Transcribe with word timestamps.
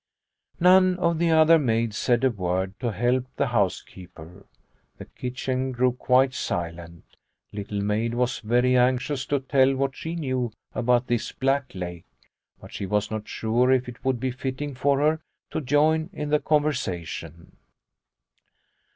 None 0.59 0.97
of 0.97 1.19
the 1.19 1.29
other 1.29 1.59
maids 1.59 1.95
said 1.95 2.23
a 2.23 2.31
word 2.31 2.73
to 2.79 2.91
help 2.91 3.25
the 3.35 3.45
housekeeper. 3.49 4.47
The 4.97 5.05
kitchen 5.05 5.71
grew 5.71 5.91
quite 5.91 6.33
silent. 6.33 7.03
Little 7.53 7.81
Maid 7.83 8.15
was 8.15 8.39
very 8.39 8.75
anxious 8.75 9.27
to 9.27 9.39
tell 9.39 9.75
what 9.75 9.95
she 9.95 10.15
knew 10.15 10.53
about 10.73 11.05
this 11.05 11.31
Black 11.31 11.75
Lake, 11.75 12.05
but 12.59 12.73
she 12.73 12.87
was 12.87 13.11
not 13.11 13.27
sure 13.27 13.71
if 13.71 13.87
it 13.87 14.03
would 14.03 14.19
be 14.19 14.31
fitting 14.31 14.73
for 14.73 14.97
her 15.01 15.21
to 15.51 15.61
join 15.61 16.09
in 16.13 16.29
the 16.29 16.39
con 16.39 16.63
versation. 16.63 17.51